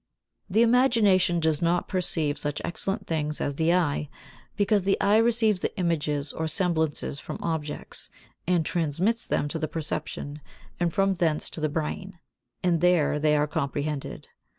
The 0.49 0.63
imagination 0.63 1.39
does 1.39 1.61
not 1.61 1.87
perceive 1.87 2.39
such 2.39 2.59
excellent 2.65 3.05
things 3.05 3.39
as 3.39 3.53
the 3.57 3.71
eye, 3.75 4.09
because 4.55 4.81
the 4.81 4.99
eye 4.99 5.17
receives 5.17 5.59
the 5.61 5.77
images 5.77 6.33
or 6.33 6.47
semblances 6.47 7.19
from 7.19 7.37
objects, 7.39 8.09
and 8.47 8.65
transmits 8.65 9.27
them 9.27 9.47
to 9.49 9.59
the 9.59 9.67
perception, 9.67 10.41
and 10.79 10.91
from 10.91 11.13
thence 11.13 11.51
to 11.51 11.61
the 11.61 11.69
brain; 11.69 12.17
and 12.63 12.81
there 12.81 13.19
they 13.19 13.35
are 13.37 13.45
comprehended. 13.45 14.27